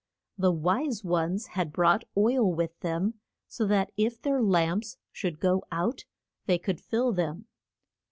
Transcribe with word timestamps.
The 0.35 0.51
wise 0.51 1.03
ones 1.03 1.45
had 1.49 1.71
brought 1.71 2.05
oil 2.17 2.51
with 2.51 2.79
them, 2.79 3.19
so 3.47 3.67
that 3.67 3.91
if 3.97 4.19
their 4.19 4.41
lamps 4.41 4.97
should 5.11 5.39
go 5.39 5.63
out 5.71 6.05
they 6.47 6.57
could 6.57 6.81
fill 6.81 7.11
them. 7.11 7.45